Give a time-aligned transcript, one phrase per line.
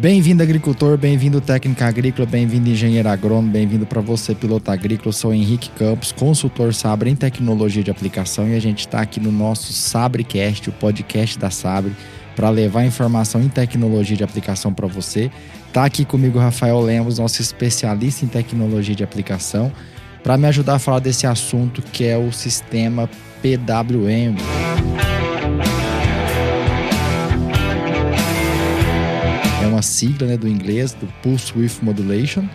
[0.00, 5.08] Bem-vindo agricultor, bem-vindo técnica agrícola, bem-vindo engenheiro agrônomo, bem-vindo para você piloto agrícola.
[5.08, 9.20] Eu sou Henrique Campos, consultor Sabre em tecnologia de aplicação e a gente está aqui
[9.20, 11.94] no nosso Sabrecast, o podcast da Sabre,
[12.34, 15.30] para levar informação em tecnologia de aplicação para você.
[15.70, 19.70] Tá aqui comigo Rafael Lemos, nosso especialista em tecnologia de aplicação,
[20.22, 23.06] para me ajudar a falar desse assunto que é o sistema
[23.42, 25.19] PWM.
[29.80, 32.46] Uma sigla né, do inglês, do Pulse Width Modulation,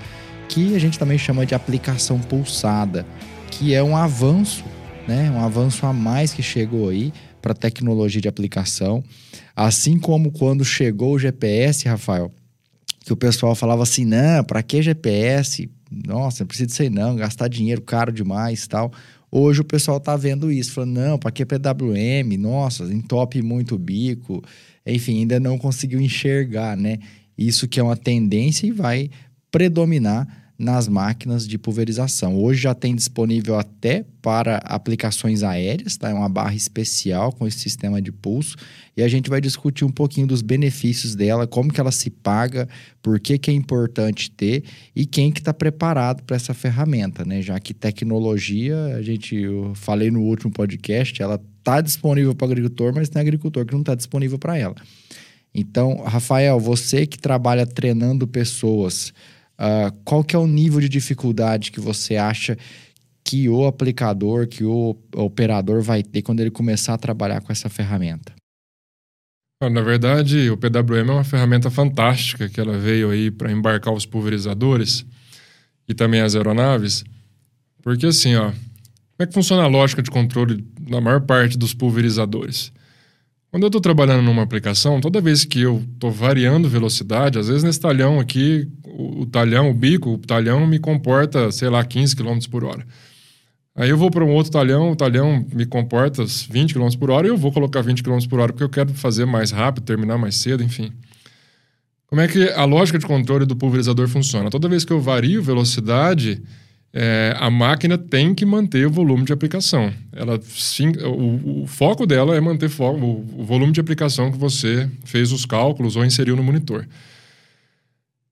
[0.47, 3.03] que a gente também chama de aplicação pulsada,
[3.49, 4.63] que é um avanço,
[5.07, 7.11] né, um avanço a mais que chegou aí
[7.41, 9.03] para a tecnologia de aplicação.
[9.55, 12.31] Assim como quando chegou o GPS, Rafael,
[13.03, 15.67] que o pessoal falava assim: não, para que GPS?
[15.91, 18.91] Nossa, não precisa disso aí não, gastar dinheiro caro demais tal.
[19.31, 22.37] Hoje o pessoal tá vendo isso, falando, não, para que PWM?
[22.37, 24.43] Nossa, entope muito o bico,
[24.85, 26.99] enfim, ainda não conseguiu enxergar, né?
[27.37, 29.09] Isso que é uma tendência e vai
[29.51, 32.41] predominar nas máquinas de pulverização.
[32.41, 36.09] Hoje já tem disponível até para aplicações aéreas, tá?
[36.09, 38.55] É uma barra especial com esse sistema de pulso
[38.95, 42.69] e a gente vai discutir um pouquinho dos benefícios dela, como que ela se paga,
[43.01, 44.63] por que, que é importante ter
[44.95, 47.41] e quem que está preparado para essa ferramenta, né?
[47.41, 52.51] Já que tecnologia, a gente, eu falei no último podcast, ela está disponível para o
[52.51, 54.75] agricultor, mas tem agricultor que não está disponível para ela.
[55.53, 59.11] Então, Rafael, você que trabalha treinando pessoas,
[59.55, 62.57] Uh, qual que é o nível de dificuldade que você acha
[63.23, 67.69] que o aplicador, que o operador vai ter quando ele começar a trabalhar com essa
[67.69, 68.33] ferramenta?
[69.61, 74.05] Na verdade, o PWM é uma ferramenta fantástica que ela veio aí para embarcar os
[74.05, 75.05] pulverizadores
[75.87, 77.03] e também as aeronaves,
[77.81, 78.51] porque assim, ó,
[79.17, 82.71] como é que funciona a lógica de controle na maior parte dos pulverizadores?
[83.49, 87.63] Quando eu estou trabalhando numa aplicação, toda vez que eu estou variando velocidade, às vezes
[87.63, 92.13] nesse talhão aqui, o, o, talhão, o bico, o talhão me comporta, sei lá, 15
[92.13, 92.85] km por hora.
[93.73, 97.27] Aí eu vou para um outro talhão, o talhão me comporta 20 km por hora
[97.27, 100.17] e eu vou colocar 20 km por hora porque eu quero fazer mais rápido, terminar
[100.17, 100.91] mais cedo, enfim.
[102.07, 104.49] Como é que a lógica de controle do pulverizador funciona?
[104.49, 106.41] Toda vez que eu vario velocidade,
[106.97, 109.93] é, a máquina tem que manter o volume de aplicação.
[110.13, 114.37] Ela, sim, o, o, foco dela é manter fo o, o, volume de aplicação que
[114.37, 116.87] você fez os cálculos ou inseriu no monitor.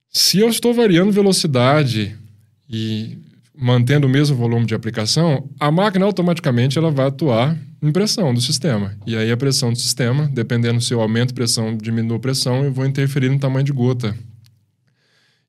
[0.09, 2.15] Se eu estou variando velocidade
[2.69, 3.17] e
[3.53, 8.39] mantendo o mesmo volume de aplicação, a máquina automaticamente ela vai atuar em pressão do
[8.39, 8.95] sistema.
[9.05, 12.85] E aí a pressão do sistema, dependendo se eu aumento pressão, diminuo pressão, eu vou
[12.85, 14.15] interferir no tamanho de gota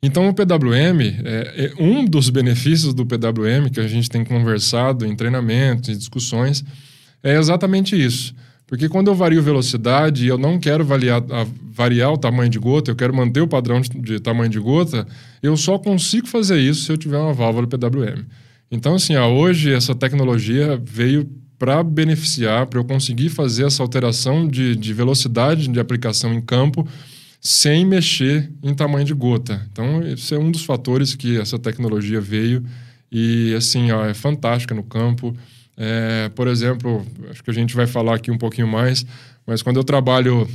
[0.06, 5.06] então, o PWM, é, é, um dos benefícios do PWM que a gente tem conversado
[5.06, 6.65] em treinamentos, em discussões,
[7.22, 8.34] é exatamente isso.
[8.66, 11.22] Porque quando eu vario velocidade e eu não quero variar,
[11.70, 15.06] variar o tamanho de gota, eu quero manter o padrão de, de, tamanho de gota,
[15.42, 18.25] eu só consigo fazer isso se eu tiver uma válvula PWM.
[18.71, 21.28] Então, assim, ó, hoje essa tecnologia veio
[21.59, 26.86] para beneficiar, para eu conseguir fazer essa alteração de, de velocidade de aplicação em campo
[27.44, 29.60] sem mexer em tamanho de gota.
[29.71, 32.65] Então, esse é um dos fatores que essa tecnologia veio
[33.12, 35.37] e, assim, ó, é fantástica no campo.
[35.77, 39.04] É, por exemplo, acho que a gente vai falar aqui um pouquinho mais,
[39.47, 40.49] mas quando eu trabalho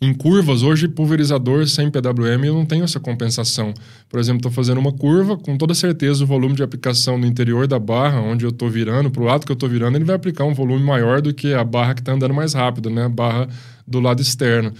[0.00, 3.74] em curvas, hoje pulverizador sem PWM eu não tenho essa compensação.
[4.08, 7.66] Por exemplo, estou fazendo uma curva, com toda certeza o volume de aplicação no interior
[7.66, 10.14] da barra, onde eu estou virando, para o lado que eu estou virando, ele vai
[10.14, 13.06] aplicar um volume maior do que a barra que está andando mais rápido, né?
[13.06, 13.48] a barra
[13.84, 14.72] do lado externo.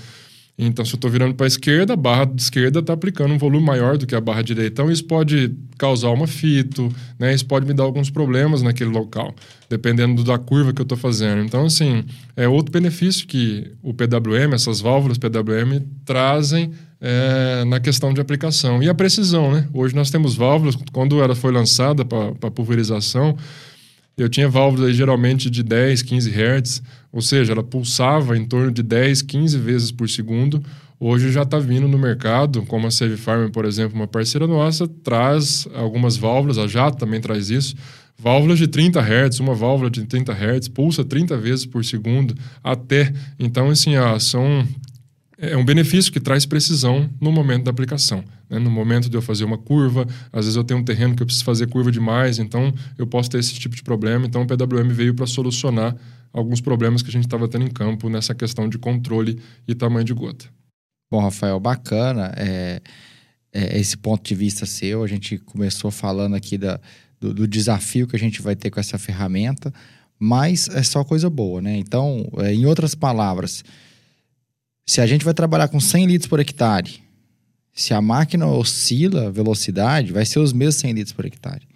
[0.56, 3.38] Então, se eu estou virando para a esquerda, a barra de esquerda está aplicando um
[3.38, 4.82] volume maior do que a barra direita.
[4.82, 7.34] Então, isso pode causar uma fito, né?
[7.34, 9.34] isso pode me dar alguns problemas naquele local,
[9.68, 11.42] dependendo da curva que eu estou fazendo.
[11.42, 12.04] Então, assim,
[12.36, 16.70] é outro benefício que o PWM, essas válvulas PWM, trazem
[17.00, 18.80] é, na questão de aplicação.
[18.80, 19.68] E a precisão, né?
[19.74, 23.36] Hoje nós temos válvulas, quando ela foi lançada para pulverização,
[24.16, 26.82] eu tinha válvulas geralmente de 10, 15 Hz,
[27.12, 30.62] ou seja, ela pulsava em torno de 10, 15 vezes por segundo.
[30.98, 34.86] Hoje já está vindo no mercado, como a Save Farm, por exemplo, uma parceira nossa,
[34.86, 37.74] traz algumas válvulas, a Jato também traz isso,
[38.16, 43.12] válvulas de 30 Hz, uma válvula de 30 Hz, pulsa 30 vezes por segundo até.
[43.38, 44.66] Então, assim, ó, são
[45.36, 48.24] é um benefício que traz precisão no momento da aplicação.
[48.48, 48.58] Né?
[48.58, 51.26] No momento de eu fazer uma curva, às vezes eu tenho um terreno que eu
[51.26, 54.26] preciso fazer curva demais, então eu posso ter esse tipo de problema.
[54.26, 55.96] Então o PWM veio para solucionar
[56.32, 60.04] alguns problemas que a gente estava tendo em campo nessa questão de controle e tamanho
[60.04, 60.46] de gota.
[61.10, 62.80] Bom, Rafael, bacana é,
[63.52, 65.02] é esse ponto de vista seu.
[65.02, 66.80] A gente começou falando aqui da,
[67.20, 69.72] do, do desafio que a gente vai ter com essa ferramenta,
[70.18, 71.76] mas é só coisa boa, né?
[71.76, 73.62] Então, é, em outras palavras,
[74.86, 77.02] se a gente vai trabalhar com 100 litros por hectare,
[77.76, 81.66] Se a máquina oscila velocidade, vai ser os mesmos 100 litros por hectare.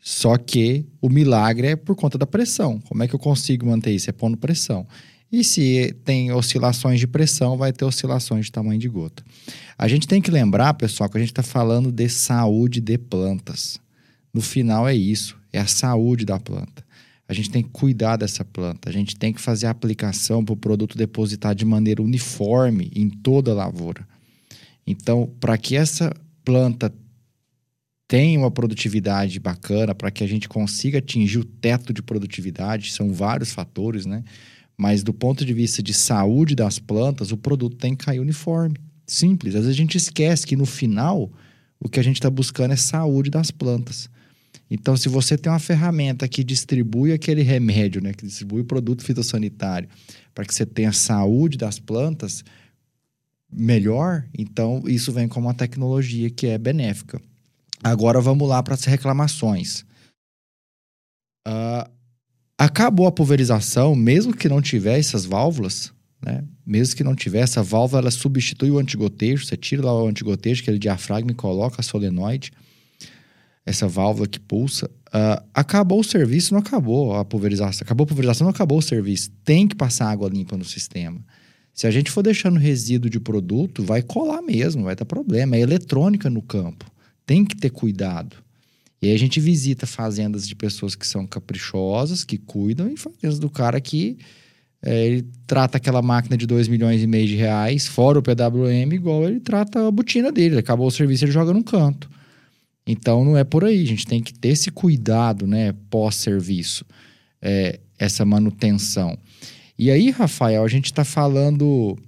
[0.00, 2.80] Só que o milagre é por conta da pressão.
[2.80, 4.08] Como é que eu consigo manter isso?
[4.08, 4.86] É pondo pressão.
[5.30, 9.22] E se tem oscilações de pressão, vai ter oscilações de tamanho de gota.
[9.78, 13.78] A gente tem que lembrar, pessoal, que a gente está falando de saúde de plantas.
[14.32, 16.84] No final é isso, é a saúde da planta.
[17.32, 20.52] A gente tem que cuidar dessa planta, a gente tem que fazer a aplicação para
[20.52, 24.06] o produto depositar de maneira uniforme em toda a lavoura.
[24.86, 26.12] Então, para que essa
[26.44, 26.92] planta
[28.06, 33.10] tenha uma produtividade bacana, para que a gente consiga atingir o teto de produtividade, são
[33.10, 34.22] vários fatores, né?
[34.76, 38.76] Mas do ponto de vista de saúde das plantas, o produto tem que cair uniforme.
[39.06, 39.54] Simples.
[39.54, 41.32] Às vezes a gente esquece que no final
[41.80, 44.10] o que a gente está buscando é saúde das plantas.
[44.74, 49.04] Então, se você tem uma ferramenta que distribui aquele remédio, né, que distribui o produto
[49.04, 49.86] fitossanitário,
[50.34, 52.42] para que você tenha saúde das plantas,
[53.52, 57.20] melhor, então isso vem como uma tecnologia que é benéfica.
[57.84, 59.84] Agora vamos lá para as reclamações.
[61.46, 61.86] Uh,
[62.56, 65.92] acabou a pulverização, mesmo que não tiver essas válvulas,
[66.24, 66.42] né?
[66.64, 69.44] Mesmo que não tiver essa válvula, ela substitui o antigotejo.
[69.44, 72.52] Você tira lá o antigotejo, aquele diafragma, e coloca a solenoide,
[73.64, 74.90] essa válvula que pulsa.
[75.08, 77.84] Uh, acabou o serviço, não acabou a pulverização.
[77.84, 79.30] Acabou a pulverização, não acabou o serviço.
[79.44, 81.20] Tem que passar água limpa no sistema.
[81.74, 85.56] Se a gente for deixando resíduo de produto, vai colar mesmo, vai dar problema.
[85.56, 86.90] É eletrônica no campo.
[87.24, 88.36] Tem que ter cuidado.
[89.00, 93.38] E aí a gente visita fazendas de pessoas que são caprichosas, que cuidam, e fazendas
[93.38, 94.18] do cara que
[94.82, 98.92] é, ele trata aquela máquina de 2 milhões e meio de reais, fora o PWM,
[98.92, 100.58] igual ele trata a botina dele.
[100.58, 102.10] Acabou o serviço, ele joga num canto.
[102.86, 103.82] Então não é por aí.
[103.82, 106.84] A gente tem que ter esse cuidado, né, pós-serviço,
[107.40, 109.16] é, essa manutenção.
[109.78, 111.98] E aí, Rafael, a gente está falando,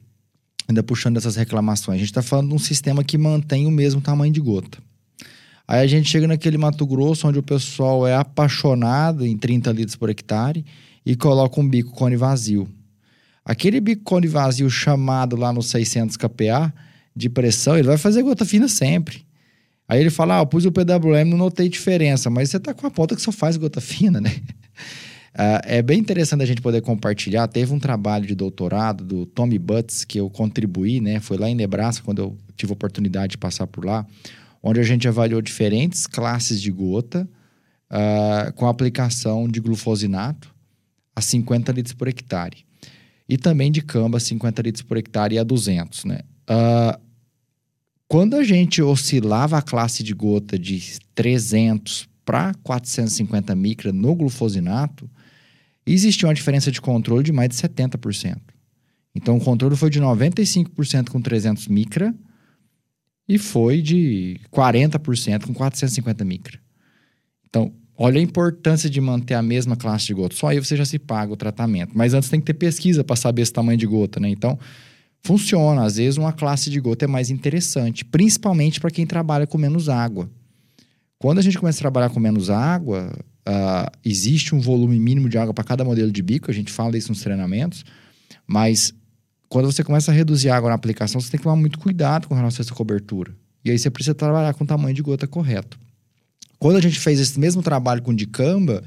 [0.69, 4.01] ainda puxando essas reclamações, a gente está falando de um sistema que mantém o mesmo
[4.01, 4.79] tamanho de gota.
[5.67, 9.97] Aí a gente chega naquele Mato Grosso, onde o pessoal é apaixonado em 30 litros
[9.97, 10.65] por hectare
[11.07, 12.69] e coloca um bico cone vazio.
[13.43, 16.73] Aquele bico cone vazio chamado lá no 600 kPa
[17.17, 19.25] de pressão, ele vai fazer gota fina sempre.
[19.89, 22.87] Aí ele fala, ah, eu pus o PWM, não notei diferença, mas você tá com
[22.87, 24.31] a ponta que só faz gota fina, né?
[25.35, 27.49] Uh, é bem interessante a gente poder compartilhar.
[27.49, 31.21] Teve um trabalho de doutorado do Tommy Butts que eu contribuí, né?
[31.21, 34.07] Foi lá em Nebraska, quando eu tive a oportunidade de passar por lá,
[34.63, 37.29] onde a gente avaliou diferentes classes de gota
[37.91, 40.55] uh, com aplicação de glufosinato
[41.17, 42.65] a 50 litros por hectare.
[43.29, 46.21] E também de camba, 50 litros por hectare a 200, né?
[46.49, 47.04] Uh,
[48.15, 55.11] quando a gente oscilava a classe de gota de 300 para 450 micra no glufosinato,
[55.85, 58.37] existia uma diferença de controle de mais de 70%.
[59.17, 62.15] Então, o controle foi de 95% com 300 micra
[63.29, 66.61] e foi de 40% com 450 micra.
[67.49, 70.37] Então, olha a importância de manter a mesma classe de gota.
[70.37, 71.91] Só aí você já se paga o tratamento.
[71.99, 74.29] Mas antes tem que ter pesquisa para saber esse tamanho de gota, né?
[74.29, 74.57] Então,
[75.25, 75.85] funciona.
[75.85, 79.89] Às vezes, uma classe de gota é mais interessante, principalmente para quem trabalha com menos
[79.89, 80.31] água.
[81.19, 83.11] Quando a gente começa a trabalhar com menos água,
[83.47, 86.97] Uh, existe um volume mínimo de água para cada modelo de bico, a gente fala
[86.97, 87.85] isso nos treinamentos,
[88.47, 88.95] mas
[89.51, 92.35] quando você começa a reduzir água na aplicação, você tem que tomar muito cuidado com
[92.35, 93.37] relação a essa cobertura.
[93.63, 95.79] E aí você precisa trabalhar com o tamanho de gota correto.
[96.59, 98.83] Quando a gente fez esse mesmo trabalho com dicamba,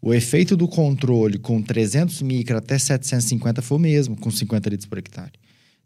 [0.00, 4.86] o efeito do controle com 300 micra até 750 foi o mesmo, com 50 litros
[4.86, 5.32] por hectare.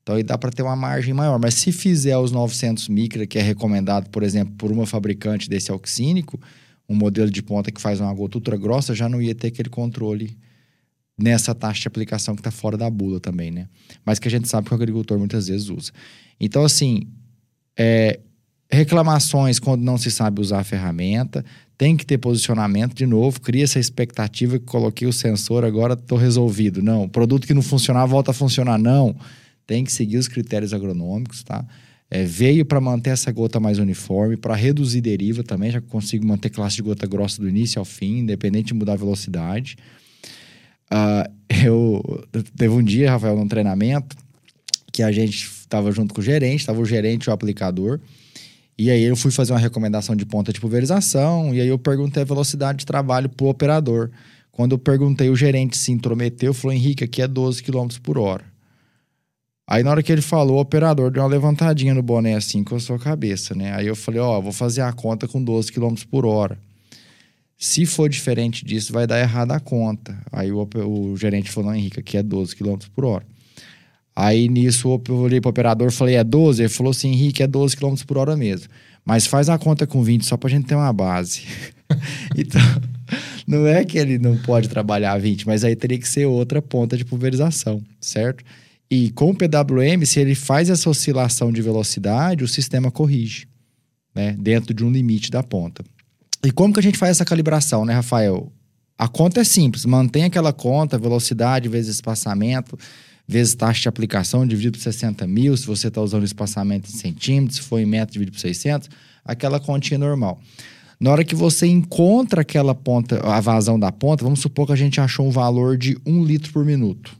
[0.06, 1.36] Então aí dá para ter uma margem maior.
[1.36, 5.72] Mas se fizer os 900 micra, que é recomendado, por exemplo, por uma fabricante desse
[5.72, 6.40] oxínico,
[6.88, 9.68] um modelo de ponta que faz uma gota ultra grossa, já não ia ter aquele
[9.68, 10.38] controle
[11.18, 13.66] nessa taxa de aplicação que está fora da bula também, né?
[14.04, 15.90] Mas que a gente sabe que o agricultor muitas vezes usa.
[16.38, 17.08] Então, assim,
[17.76, 18.20] é,
[18.70, 21.44] reclamações quando não se sabe usar a ferramenta,
[21.76, 26.16] tem que ter posicionamento de novo, cria essa expectativa que coloquei o sensor, agora estou
[26.16, 26.80] resolvido.
[26.80, 28.78] Não, produto que não funcionar volta a funcionar.
[28.78, 29.16] Não,
[29.66, 31.66] tem que seguir os critérios agronômicos, tá?
[32.08, 36.50] É, veio para manter essa gota mais uniforme, para reduzir deriva também, já consigo manter
[36.50, 39.76] classe de gota grossa do início ao fim, independente de mudar a velocidade.
[40.86, 41.28] Uh,
[41.66, 42.24] eu
[42.56, 44.16] teve um dia, Rafael, num treinamento,
[44.92, 48.00] que a gente estava junto com o gerente, estava o gerente e o aplicador.
[48.78, 52.22] E aí eu fui fazer uma recomendação de ponta de pulverização, e aí eu perguntei
[52.22, 54.10] a velocidade de trabalho pro operador.
[54.52, 58.55] Quando eu perguntei, o gerente se intrometeu, falou: Henrique, aqui é 12 km por hora.
[59.68, 62.76] Aí na hora que ele falou, o operador deu uma levantadinha no boné assim com
[62.76, 63.74] a sua cabeça, né?
[63.74, 66.56] Aí eu falei, ó, oh, vou fazer a conta com 12 km por hora.
[67.58, 70.16] Se for diferente disso, vai dar errado a conta.
[70.30, 73.26] Aí o, o gerente falou, não, Henrique, aqui é 12 km por hora.
[74.14, 76.62] Aí nisso eu olhei pro operador falei, é 12?
[76.62, 78.68] Ele falou assim, Henrique, é 12 km por hora mesmo.
[79.04, 81.42] Mas faz a conta com 20 só pra gente ter uma base.
[82.36, 82.60] então,
[83.46, 86.96] não é que ele não pode trabalhar 20, mas aí teria que ser outra ponta
[86.96, 88.44] de pulverização, certo?
[88.90, 93.48] E com o PWM, se ele faz essa oscilação de velocidade, o sistema corrige,
[94.14, 94.36] né?
[94.38, 95.84] Dentro de um limite da ponta.
[96.44, 98.52] E como que a gente faz essa calibração, né, Rafael?
[98.96, 102.78] A conta é simples, mantém aquela conta, velocidade vezes espaçamento,
[103.26, 107.56] vezes taxa de aplicação, dividido por 60 mil, se você está usando espaçamento em centímetros,
[107.56, 108.88] se for em metro, dividido por 600,
[109.24, 110.40] aquela continha normal.
[110.98, 114.76] Na hora que você encontra aquela ponta, a vazão da ponta, vamos supor que a
[114.76, 117.14] gente achou um valor de 1 litro por minuto.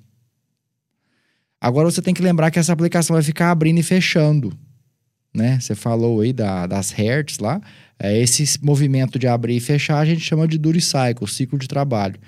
[1.67, 4.57] Agora você tem que lembrar que essa aplicação vai ficar abrindo e fechando.
[5.35, 5.59] Né?
[5.59, 7.61] Você falou aí da, das hertz lá.
[7.99, 11.67] É, esse movimento de abrir e fechar a gente chama de Duty Cycle, ciclo de
[11.67, 12.21] trabalho.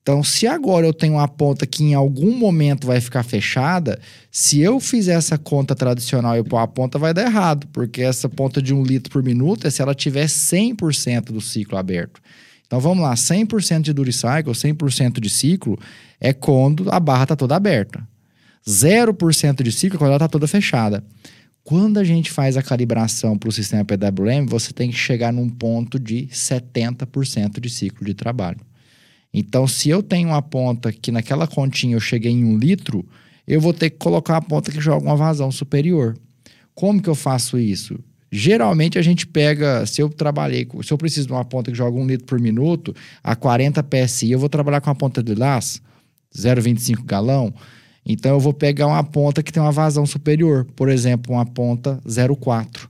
[0.00, 3.98] Então, se agora eu tenho uma ponta que em algum momento vai ficar fechada,
[4.30, 8.28] se eu fizer essa conta tradicional e pôr a ponta, vai dar errado, porque essa
[8.28, 12.20] ponta de um litro por minuto é se ela tiver 100% do ciclo aberto.
[12.64, 15.76] Então, vamos lá, 100% de Duty Cycle, 100% de ciclo,
[16.20, 18.06] é quando a barra está toda aberta.
[18.66, 21.04] 0% de ciclo quando ela está toda fechada.
[21.62, 25.48] Quando a gente faz a calibração para o sistema PWM, você tem que chegar num
[25.48, 28.60] ponto de 70% de ciclo de trabalho.
[29.32, 33.04] Então, se eu tenho uma ponta que naquela continha eu cheguei em um litro,
[33.48, 36.16] eu vou ter que colocar a ponta que joga uma vazão superior.
[36.74, 37.98] Como que eu faço isso?
[38.30, 41.98] Geralmente a gente pega, se eu trabalhei, se eu preciso de uma ponta que joga
[41.98, 45.80] um litro por minuto, a 40 PSI, eu vou trabalhar com a ponta de laço,
[46.36, 47.54] 0,25 galão.
[48.04, 51.98] Então eu vou pegar uma ponta que tem uma vazão superior, por exemplo, uma ponta
[52.06, 52.88] 0,4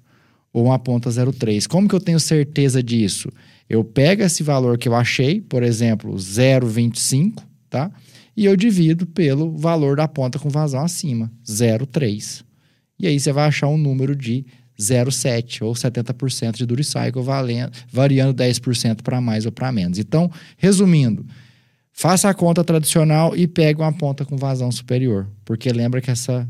[0.53, 1.67] ou uma ponta 0,3.
[1.67, 3.31] Como que eu tenho certeza disso?
[3.69, 7.91] Eu pego esse valor que eu achei, por exemplo, 0,25, tá?
[8.37, 12.45] E eu divido pelo valor da ponta com vazão acima, 0,3.
[12.99, 14.45] E aí você vai achar um número de
[14.79, 19.99] 0,7 ou 70% de Duricycle valendo, variando 10% para mais ou para menos.
[19.99, 21.25] Então, resumindo,
[21.95, 26.47] faça a conta tradicional e pegue uma ponta com vazão superior, porque lembra que essa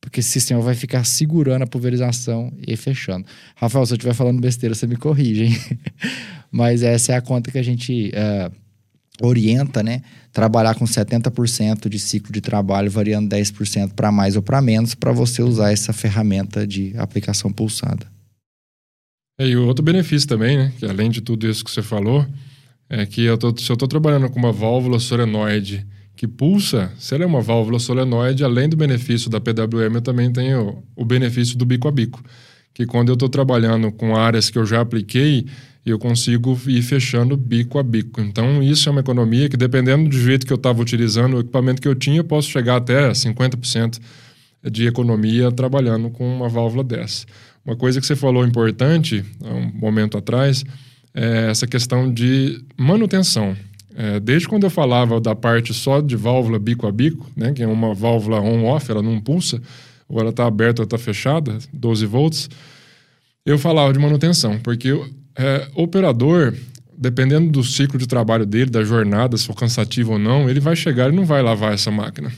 [0.00, 3.26] porque esse sistema vai ficar segurando a pulverização e fechando.
[3.56, 5.60] Rafael, se eu estiver falando besteira, você me corrige, hein?
[6.48, 10.02] Mas essa é a conta que a gente uh, orienta, né?
[10.32, 15.10] Trabalhar com 70% de ciclo de trabalho, variando 10% para mais ou para menos, para
[15.10, 18.06] você usar essa ferramenta de aplicação pulsada.
[19.40, 20.72] É, e o outro benefício também, né?
[20.78, 22.24] Que além de tudo isso que você falou,
[22.88, 27.14] é que eu tô, se eu estou trabalhando com uma válvula solenoide que pulsa, se
[27.14, 31.58] ela é uma válvula solenoide, além do benefício da PWM, eu também tenho o benefício
[31.58, 32.24] do bico a bico.
[32.72, 35.46] Que quando eu estou trabalhando com áreas que eu já apliquei,
[35.84, 38.20] eu consigo ir fechando bico a bico.
[38.20, 41.82] Então, isso é uma economia que, dependendo do jeito que eu estava utilizando, o equipamento
[41.82, 44.00] que eu tinha, eu posso chegar até 50%
[44.70, 47.26] de economia trabalhando com uma válvula dessa.
[47.64, 50.64] Uma coisa que você falou importante, há um momento atrás,
[51.16, 53.56] é essa questão de manutenção.
[53.96, 57.62] É, desde quando eu falava da parte só de válvula bico a bico, né, que
[57.62, 59.60] é uma válvula on-off, ela não pulsa,
[60.06, 62.50] ou ela está aberta ou está fechada, 12 volts,
[63.46, 64.90] eu falava de manutenção, porque
[65.34, 66.52] é, operador,
[66.96, 70.76] dependendo do ciclo de trabalho dele, da jornada, se for cansativo ou não, ele vai
[70.76, 72.30] chegar e não vai lavar essa máquina.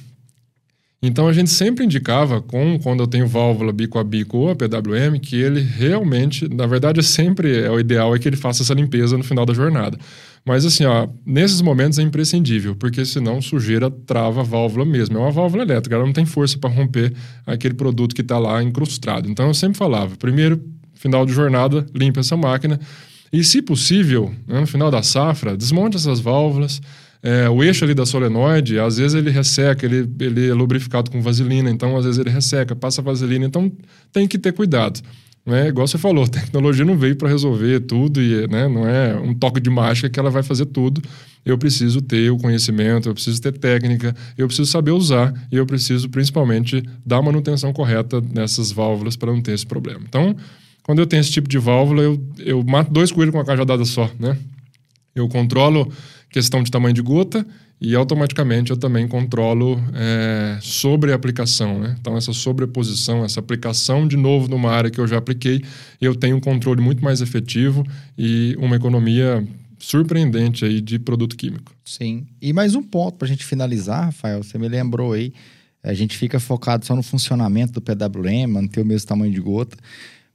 [1.01, 4.57] Então a gente sempre indicava, com, quando eu tenho válvula bico a bico ou a
[4.57, 8.75] PWM, que ele realmente, na verdade, sempre é o ideal é que ele faça essa
[8.75, 9.97] limpeza no final da jornada.
[10.45, 15.17] Mas assim, ó, nesses momentos é imprescindível, porque senão sujeira trava a válvula mesmo.
[15.19, 17.13] É uma válvula elétrica, ela não tem força para romper
[17.47, 19.31] aquele produto que está lá incrustado.
[19.31, 20.61] Então eu sempre falava, primeiro,
[20.95, 22.81] final de jornada, limpa essa máquina.
[23.33, 26.81] E se possível, né, no final da safra, desmonte essas válvulas,
[27.23, 31.21] é, o eixo ali da solenoide, às vezes ele resseca, ele, ele é lubrificado com
[31.21, 33.71] vaselina, então às vezes ele resseca, passa vaselina, então
[34.13, 35.01] tem que ter cuidado.
[35.45, 38.87] Não é igual você falou, a tecnologia não veio para resolver tudo e né, não
[38.87, 41.03] é um toque de mágica que ela vai fazer tudo.
[41.45, 45.65] Eu preciso ter o conhecimento, eu preciso ter técnica, eu preciso saber usar e eu
[45.65, 50.01] preciso principalmente dar manutenção correta nessas válvulas para não ter esse problema.
[50.07, 50.37] Então,
[50.83, 53.85] quando eu tenho esse tipo de válvula, eu, eu mato dois coelhos com uma cajadada
[53.85, 54.37] só, né?
[55.15, 55.91] Eu controlo
[56.31, 57.47] questão de tamanho de gota
[57.81, 61.79] e automaticamente eu também controlo é, sobre a aplicação.
[61.79, 61.97] Né?
[62.01, 65.63] Então, essa sobreposição, essa aplicação de novo numa área que eu já apliquei,
[66.01, 69.47] eu tenho um controle muito mais efetivo e uma economia
[69.79, 71.73] surpreendente aí de produto químico.
[71.85, 72.27] Sim.
[72.43, 75.33] E mais um ponto para a gente finalizar, Rafael, você me lembrou aí,
[75.83, 79.77] a gente fica focado só no funcionamento do PWM, manter o mesmo tamanho de gota.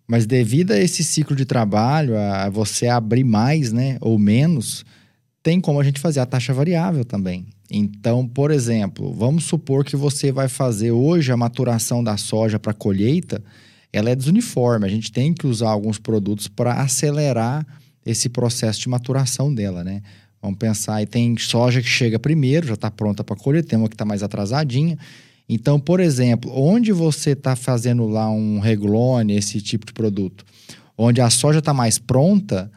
[0.07, 4.85] Mas devido a esse ciclo de trabalho, a você abrir mais, né, ou menos,
[5.43, 7.45] tem como a gente fazer a taxa variável também.
[7.69, 12.73] Então, por exemplo, vamos supor que você vai fazer hoje a maturação da soja para
[12.73, 13.43] colheita,
[13.91, 14.85] ela é desuniforme.
[14.85, 17.67] A gente tem que usar alguns produtos para acelerar
[18.05, 20.01] esse processo de maturação dela, né?
[20.41, 23.87] Vamos pensar, e tem soja que chega primeiro, já está pronta para colher, tem uma
[23.87, 24.97] que está mais atrasadinha.
[25.47, 30.45] Então, por exemplo, onde você está fazendo lá um reglone, esse tipo de produto,
[30.97, 32.71] onde a soja está mais pronta,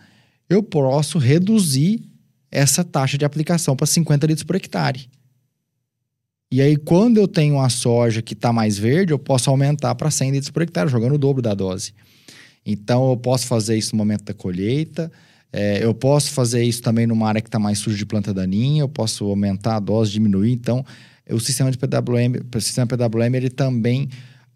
[0.48, 2.02] eu posso reduzir
[2.56, 5.10] essa taxa de aplicação para 50 litros por hectare.
[6.50, 10.10] E aí, quando eu tenho a soja que está mais verde, eu posso aumentar para
[10.10, 11.92] 100 litros por hectare, jogando o dobro da dose.
[12.64, 15.12] Então, eu posso fazer isso no momento da colheita.
[15.52, 18.80] É, eu posso fazer isso também numa área que está mais suja de planta daninha.
[18.80, 20.52] Eu posso aumentar a dose, diminuir.
[20.52, 20.82] Então,
[21.30, 24.08] o sistema de PWM, o sistema PWM, ele também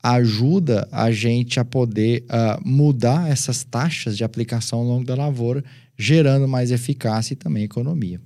[0.02, 5.62] ajuda a gente a poder uh, mudar essas taxas de aplicação ao longo da lavoura,
[6.00, 8.19] gerando mais eficácia e também economia.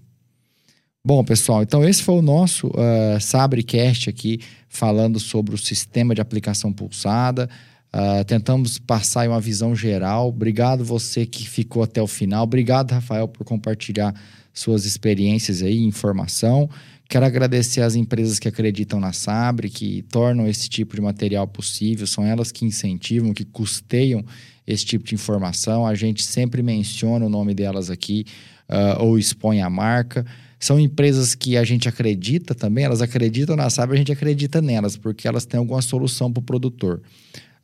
[1.04, 6.21] Bom, pessoal, então esse foi o nosso uh, Sabrecast aqui, falando sobre o sistema de
[6.21, 7.50] aplicação pulsada.
[7.93, 10.28] Uh, tentamos passar uma visão geral.
[10.28, 12.45] Obrigado você que ficou até o final.
[12.45, 14.14] Obrigado, Rafael, por compartilhar
[14.52, 16.71] suas experiências aí, informação.
[17.14, 22.09] Quero agradecer às empresas que acreditam na Sabre, que tornam esse tipo de material possível,
[22.09, 24.25] são elas que incentivam, que custeiam
[24.66, 25.87] esse tipo de informação.
[25.87, 28.26] A gente sempre menciona o nome delas aqui
[28.68, 30.26] uh, ou expõe a marca.
[30.59, 34.97] São empresas que a gente acredita também, elas acreditam na Sabre, a gente acredita nelas,
[34.97, 37.00] porque elas têm alguma solução para o produtor.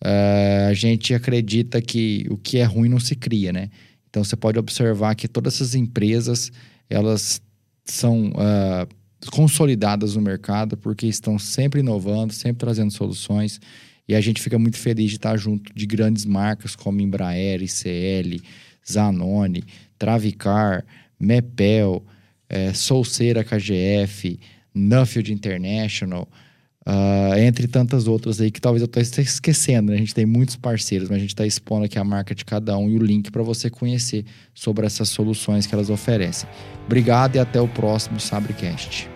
[0.00, 3.68] Uh, a gente acredita que o que é ruim não se cria, né?
[4.08, 6.52] Então você pode observar que todas essas empresas,
[6.88, 7.42] elas
[7.84, 13.60] são uh, consolidadas no mercado, porque estão sempre inovando, sempre trazendo soluções.
[14.08, 18.42] E a gente fica muito feliz de estar junto de grandes marcas como Embraer, ICL,
[18.90, 19.64] Zanoni,
[19.98, 20.84] Travicar,
[21.18, 22.04] Mepel,
[22.48, 24.40] é, Solceira KGF,
[24.74, 26.28] Nuffield International,
[26.86, 29.90] uh, entre tantas outras aí que talvez eu esteja esquecendo.
[29.90, 29.96] Né?
[29.96, 32.76] A gente tem muitos parceiros, mas a gente está expondo aqui a marca de cada
[32.76, 36.48] um e o link para você conhecer sobre essas soluções que elas oferecem.
[36.86, 39.08] Obrigado e até o próximo Sabrecast.